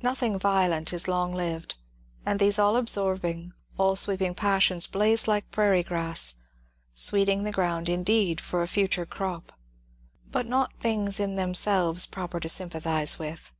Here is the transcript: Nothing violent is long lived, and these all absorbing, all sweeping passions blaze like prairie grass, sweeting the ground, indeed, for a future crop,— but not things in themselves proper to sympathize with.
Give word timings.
Nothing 0.00 0.38
violent 0.38 0.92
is 0.92 1.08
long 1.08 1.32
lived, 1.34 1.74
and 2.24 2.38
these 2.38 2.56
all 2.56 2.76
absorbing, 2.76 3.52
all 3.76 3.96
sweeping 3.96 4.32
passions 4.32 4.86
blaze 4.86 5.26
like 5.26 5.50
prairie 5.50 5.82
grass, 5.82 6.34
sweeting 6.94 7.42
the 7.42 7.50
ground, 7.50 7.88
indeed, 7.88 8.40
for 8.40 8.62
a 8.62 8.68
future 8.68 9.06
crop,— 9.06 9.52
but 10.30 10.46
not 10.46 10.70
things 10.78 11.18
in 11.18 11.34
themselves 11.34 12.06
proper 12.06 12.38
to 12.38 12.48
sympathize 12.48 13.18
with. 13.18 13.50